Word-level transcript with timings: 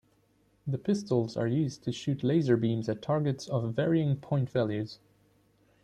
The 0.65 0.79
pistols 0.79 1.37
are 1.37 1.45
used 1.45 1.83
to 1.83 1.91
shoot 1.91 2.23
laser 2.23 2.57
beams 2.57 2.89
at 2.89 3.03
targets 3.03 3.47
of 3.47 3.75
varying 3.75 4.15
point 4.15 4.49
values. 4.49 4.97